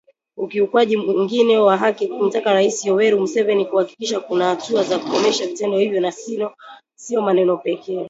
[0.37, 6.01] Ukiukwaji mwingine wa haki akimtaka Rais Yoweri Museveni kuhakikisha kuna hatua za kukomesha vitendo hivyo
[6.01, 6.11] na
[6.95, 7.99] sio maneno pekee